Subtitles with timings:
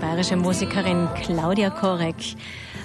[0.00, 2.16] bayerische Musikerin Claudia Korek.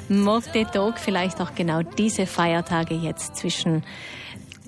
[0.10, 3.84] Morte Tag, vielleicht auch genau diese Feiertage jetzt zwischen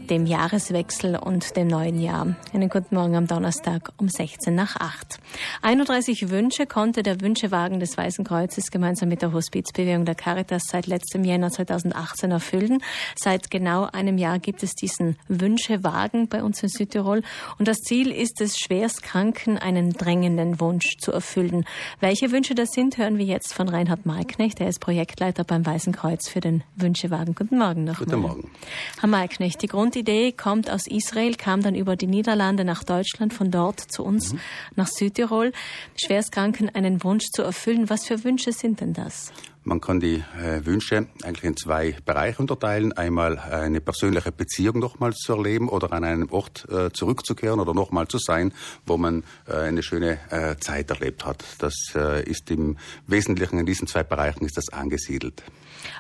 [0.10, 2.36] dem Jahreswechsel und dem neuen Jahr.
[2.54, 5.20] Einen guten Morgen am Donnerstag um 16 nach 8.
[5.61, 10.88] 31 Wünsche konnte der Wünschewagen des Weißen Kreuzes gemeinsam mit der Hospizbewegung der Caritas seit
[10.88, 12.80] letztem Jänner 2018 erfüllen.
[13.16, 17.21] Seit genau einem Jahr gibt es diesen Wünschewagen bei uns in Südtirol
[17.59, 21.66] und das Ziel ist es, Schwerstkranken einen drängenden Wunsch zu erfüllen.
[21.99, 24.62] Welche Wünsche das sind, hören wir jetzt von Reinhard Malknecht.
[24.62, 27.35] Er ist Projektleiter beim Weißen Kreuz für den Wünschewagen.
[27.35, 28.05] Guten Morgen nochmal.
[28.05, 28.52] Guten Morgen.
[28.99, 33.33] Herr Malknecht, die Grund Idee kommt aus Israel, kam dann über die Niederlande nach Deutschland,
[33.33, 34.39] von dort zu uns mhm.
[34.75, 35.51] nach Südtirol.
[35.95, 37.89] Schwerstkranken einen Wunsch zu erfüllen.
[37.89, 39.31] Was für Wünsche sind denn das?
[39.67, 42.94] Man kann die äh, Wünsche eigentlich in zwei Bereiche unterteilen.
[42.94, 48.07] Einmal eine persönliche Beziehung nochmals zu erleben oder an einem Ort äh, zurückzukehren oder nochmal
[48.07, 48.53] zu sein,
[48.85, 51.43] wo man äh, eine schöne äh, Zeit erlebt hat.
[51.59, 55.43] Das äh, ist im Wesentlichen in diesen zwei Bereichen ist das angesiedelt.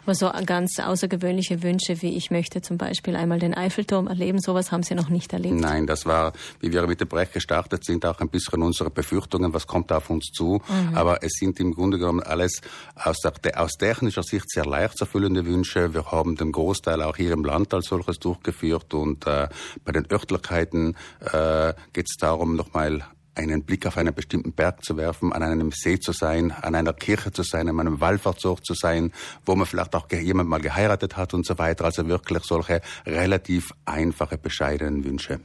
[0.03, 4.71] Aber so ganz außergewöhnliche Wünsche wie ich möchte zum Beispiel einmal den Eiffelturm erleben, sowas
[4.71, 5.59] haben Sie noch nicht erlebt?
[5.59, 9.53] Nein, das war, wie wir mit dem Projekt gestartet sind, auch ein bisschen unsere Befürchtungen,
[9.53, 10.61] was kommt auf uns zu.
[10.67, 10.95] Mhm.
[10.95, 12.61] Aber es sind im Grunde genommen alles
[12.95, 15.93] aus, der, aus technischer Sicht sehr leicht zu erfüllende Wünsche.
[15.93, 19.49] Wir haben den Großteil auch hier im Land als solches durchgeführt und äh,
[19.83, 23.03] bei den Örtlichkeiten äh, geht es darum, nochmal
[23.35, 26.93] einen Blick auf einen bestimmten Berg zu werfen, an einem See zu sein, an einer
[26.93, 29.11] Kirche zu sein, an einem Wallfahrtsort zu sein,
[29.45, 31.85] wo man vielleicht auch jemand mal geheiratet hat und so weiter.
[31.85, 35.39] Also wirklich solche relativ einfache, bescheidenen Wünsche.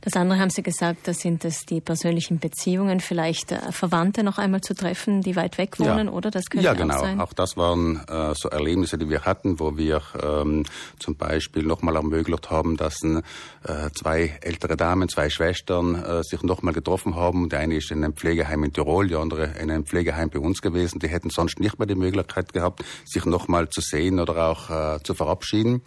[0.00, 4.38] Das andere haben Sie gesagt, da sind es die persönlichen Beziehungen, vielleicht äh, Verwandte noch
[4.38, 6.12] einmal zu treffen, die weit weg wohnen, ja.
[6.12, 6.30] oder?
[6.30, 6.96] Das könnte ja, genau.
[6.96, 7.20] Auch, sein.
[7.20, 10.64] auch das waren äh, so Erlebnisse, die wir hatten, wo wir ähm,
[10.98, 16.74] zum Beispiel nochmal ermöglicht haben, dass äh, zwei ältere Damen, zwei Schwestern äh, sich nochmal
[16.74, 17.48] getroffen haben.
[17.48, 20.62] Die eine ist in einem Pflegeheim in Tirol, die andere in einem Pflegeheim bei uns
[20.62, 20.98] gewesen.
[20.98, 25.02] Die hätten sonst nicht mehr die Möglichkeit gehabt, sich nochmal zu sehen oder auch äh,
[25.02, 25.82] zu verabschieden.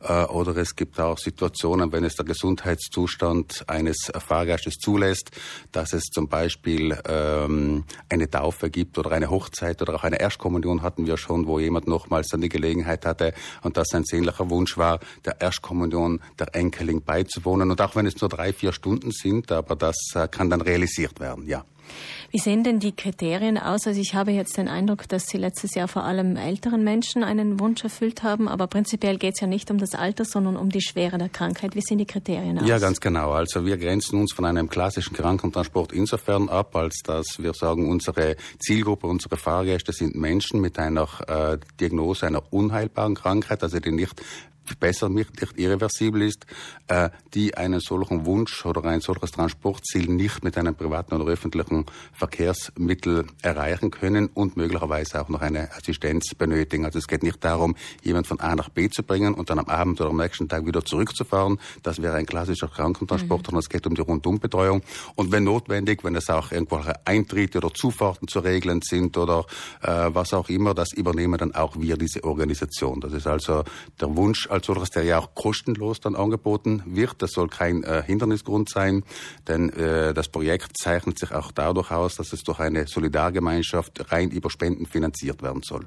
[0.00, 3.33] Äh, oder es gibt auch Situationen, wenn es der Gesundheitszustand
[3.66, 5.30] eines Fahrgastes zulässt,
[5.72, 10.82] dass es zum Beispiel ähm, eine Taufe gibt oder eine Hochzeit oder auch eine Erstkommunion
[10.82, 14.78] hatten wir schon, wo jemand nochmals dann die Gelegenheit hatte und das ein sehnlicher Wunsch
[14.78, 17.70] war, der Erstkommunion der Enkelin beizuwohnen.
[17.70, 21.20] Und auch wenn es nur drei, vier Stunden sind, aber das äh, kann dann realisiert
[21.20, 21.64] werden, ja.
[22.30, 23.86] Wie sehen denn die Kriterien aus?
[23.86, 27.60] Also ich habe jetzt den Eindruck, dass Sie letztes Jahr vor allem älteren Menschen einen
[27.60, 30.80] Wunsch erfüllt haben, aber prinzipiell geht es ja nicht um das Alter, sondern um die
[30.80, 31.74] Schwere der Krankheit.
[31.76, 32.66] Wie sehen die Kriterien aus?
[32.66, 33.32] Ja, ganz genau.
[33.32, 38.36] Also wir grenzen uns von einem klassischen Krankentransport insofern ab, als dass wir sagen, unsere
[38.58, 44.20] Zielgruppe, unsere Fahrgäste sind Menschen mit einer äh, Diagnose einer unheilbaren Krankheit, also die nicht
[44.80, 46.46] besser nicht irreversibel ist,
[46.88, 51.86] äh, die einen solchen Wunsch oder ein solches Transportziel nicht mit einem privaten oder öffentlichen
[52.12, 56.84] Verkehrsmittel erreichen können und möglicherweise auch noch eine Assistenz benötigen.
[56.84, 59.66] Also es geht nicht darum, jemand von A nach B zu bringen und dann am
[59.66, 61.58] Abend oder am nächsten Tag wieder zurückzufahren.
[61.82, 63.46] Das wäre ein klassischer Krankentransport, mhm.
[63.46, 64.82] sondern es geht um die Rundumbetreuung.
[65.14, 69.46] Und wenn notwendig, wenn es auch irgendwelche Eintritte oder Zufahrten zu regeln sind oder
[69.82, 73.00] äh, was auch immer, das übernehmen dann auch wir, diese Organisation.
[73.00, 73.64] Das ist also
[74.00, 77.20] der Wunsch als solches, der ja auch kostenlos dann angeboten wird.
[77.20, 79.04] Das soll kein äh, Hindernisgrund sein,
[79.46, 84.30] denn äh, das Projekt zeichnet sich auch dadurch aus, dass es durch eine Solidargemeinschaft rein
[84.30, 85.86] über Spenden finanziert werden soll.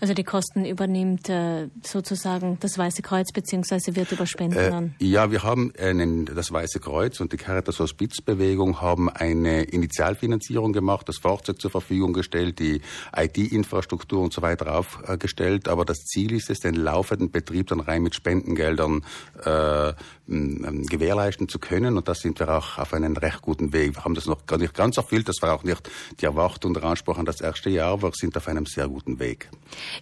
[0.00, 4.94] Also die Kosten übernimmt äh, sozusagen das Weiße Kreuz beziehungsweise wird über Spenden äh, an?
[4.98, 11.08] Ja, wir haben einen, das Weiße Kreuz und die Caritas Hospizbewegung haben eine Initialfinanzierung gemacht,
[11.08, 12.80] das Fahrzeug zur Verfügung gestellt, die
[13.14, 15.68] IT-Infrastruktur und so weiter aufgestellt.
[15.68, 19.04] Aber das Ziel ist es, den laufenden Betrieb dann rein mit Spendengeldern
[19.44, 19.92] äh,
[20.26, 21.96] gewährleisten zu können.
[21.96, 23.96] Und da sind wir auch auf einem recht guten Weg.
[23.96, 25.28] Wir haben das noch gar nicht ganz erfüllt.
[25.28, 25.88] Das war auch nicht
[26.20, 28.88] die Erwartung und der Anspruch an das erste Jahr, aber wir sind auf einem sehr
[28.88, 29.48] guten Weg.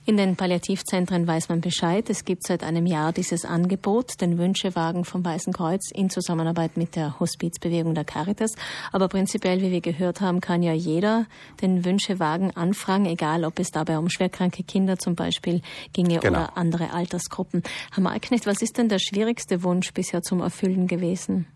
[0.06, 2.08] In den Palliativzentren weiß man Bescheid.
[2.10, 6.96] Es gibt seit einem Jahr dieses Angebot, den Wünschewagen vom Weißen Kreuz in Zusammenarbeit mit
[6.96, 8.54] der Hospizbewegung der Caritas.
[8.92, 11.26] Aber prinzipiell, wie wir gehört haben, kann ja jeder
[11.62, 15.62] den Wünschewagen anfragen, egal ob es dabei um schwerkranke Kinder zum Beispiel
[15.92, 16.38] ginge genau.
[16.38, 17.62] oder andere Altersgruppen.
[17.92, 21.46] Herr Malknecht, was ist denn der schwierigste Wunsch bisher zum Erfüllen gewesen?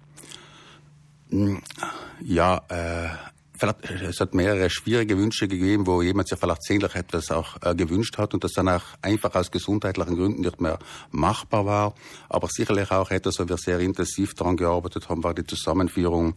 [2.23, 3.09] Ja, äh,
[3.63, 8.19] es hat mehrere schwierige Wünsche gegeben, wo jemand sich vielleicht sehnlich etwas auch äh, gewünscht
[8.19, 10.79] hat und das dann auch einfach aus gesundheitlichen Gründen nicht mehr
[11.11, 11.95] machbar war.
[12.29, 16.35] Aber sicherlich auch etwas, wo wir sehr intensiv daran gearbeitet haben, war die Zusammenführung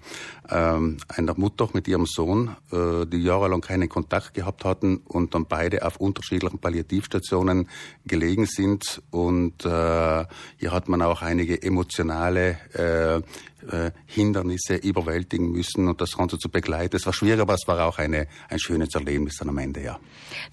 [0.49, 5.45] ähm, einer Mutter mit ihrem Sohn, äh, die jahrelang keinen Kontakt gehabt hatten und dann
[5.45, 7.69] beide auf unterschiedlichen Palliativstationen
[8.05, 9.01] gelegen sind.
[9.11, 10.25] Und äh,
[10.57, 12.57] hier hat man auch einige emotionale
[13.69, 16.95] äh, Hindernisse überwältigen müssen und das Ganze zu begleiten.
[16.95, 19.99] Es war schwierig, aber es war auch eine, ein schönes Erlebnis dann am Ende, ja.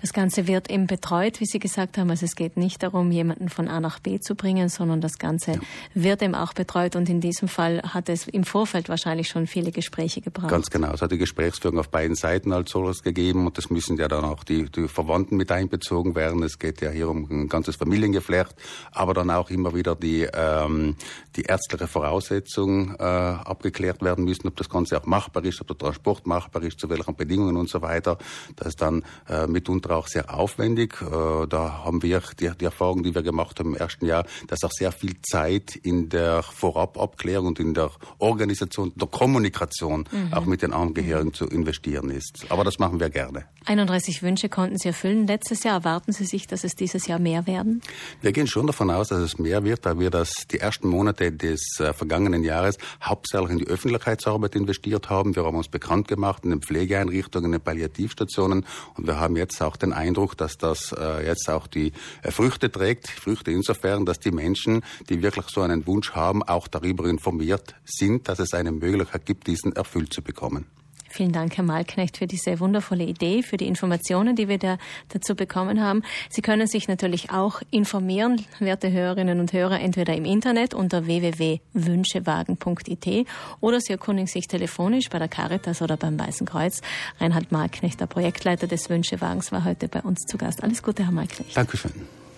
[0.01, 2.11] Das Ganze wird eben betreut, wie Sie gesagt haben.
[2.11, 5.53] Also es geht nicht darum, jemanden von A nach B zu bringen, sondern das Ganze
[5.53, 5.61] ja.
[5.95, 9.73] wird eben auch betreut und in diesem Fall hat es im Vorfeld wahrscheinlich schon viele
[9.73, 10.51] Gespräche gebraucht.
[10.51, 10.93] Ganz genau.
[10.93, 14.25] Es hat die Gesprächsführung auf beiden Seiten als solches gegeben und das müssen ja dann
[14.25, 16.43] auch die, die Verwandten mit einbezogen werden.
[16.43, 18.55] Es geht ja hier um ein ganzes Familiengeflecht,
[18.93, 20.97] aber dann auch immer wieder die, ähm,
[21.37, 25.79] die ärztliche Voraussetzung äh, abgeklärt werden müssen, ob das Ganze auch machbar ist, ob der
[25.79, 28.19] Transport machbar ist, zu welchen Bedingungen und so weiter.
[28.57, 31.01] Das ist dann äh, mitunter auch sehr aufwendig.
[31.03, 34.65] Äh, da haben wir die, die Erfahrung, die wir gemacht haben im ersten Jahr, dass
[34.65, 40.33] auch sehr viel Zeit in der Vorababklärung und in der Organisation, der Kommunikation mhm.
[40.33, 41.35] auch mit den Angehörigen mhm.
[41.35, 42.47] zu investieren ist.
[42.49, 43.47] Aber das machen wir gerne.
[43.69, 45.75] 31 Wünsche konnten Sie erfüllen letztes Jahr.
[45.75, 47.83] Erwarten Sie sich, dass es dieses Jahr mehr werden?
[48.23, 51.33] Wir gehen schon davon aus, dass es mehr wird, da wir das die ersten Monate
[51.33, 55.37] des äh, vergangenen Jahres hauptsächlich in die Öffentlichkeitsarbeit investiert haben.
[55.37, 59.61] Wir haben uns bekannt gemacht in den Pflegeeinrichtungen, in den Palliativstationen und wir haben jetzt
[59.61, 61.93] auch den Eindruck, dass das äh, jetzt auch die
[62.23, 63.09] äh, Früchte trägt.
[63.09, 68.29] Früchte insofern, dass die Menschen, die wirklich so einen Wunsch haben, auch darüber informiert sind,
[68.29, 70.65] dass es eine Möglichkeit gibt, diesen erfüllt zu bekommen.
[71.09, 74.77] Vielen Dank, Herr Malknecht, für diese wundervolle Idee, für die Informationen, die wir da
[75.09, 76.03] dazu bekommen haben.
[76.29, 83.27] Sie können sich natürlich auch informieren, werte Hörerinnen und Hörer, entweder im Internet unter www.wünschewagen.it
[83.61, 86.81] oder Sie erkundigen sich telefonisch bei der Caritas oder beim Weißen Kreuz.
[87.21, 90.63] Reinhard Malknecht, der Projektleiter des Wünschewagens, war heute bei uns zu Gast.
[90.63, 91.57] Alles Gute, Herr Malknecht.
[91.57, 91.93] Dankeschön.